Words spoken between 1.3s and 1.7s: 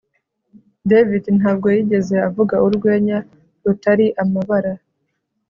ntabwo